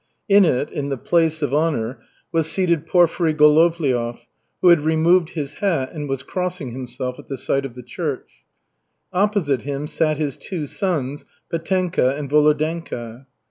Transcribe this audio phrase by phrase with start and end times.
[0.27, 1.99] In it, in the place of honor,
[2.31, 4.25] was seated Porfiry Golovliov,
[4.59, 8.27] who had removed his hat and was crossing himself at the sight of the church.
[9.13, 13.27] Opposite him sat his two sons, Petenka and Volodenka.